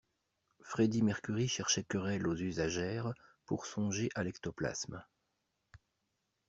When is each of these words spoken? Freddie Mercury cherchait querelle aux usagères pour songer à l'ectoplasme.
Freddie 0.63 1.03
Mercury 1.03 1.47
cherchait 1.47 1.83
querelle 1.83 2.27
aux 2.27 2.35
usagères 2.35 3.13
pour 3.45 3.67
songer 3.67 4.09
à 4.15 4.23
l'ectoplasme. 4.23 5.05